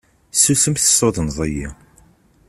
Susem 0.41 0.73
tessudneḍ-iyi. 0.75 1.67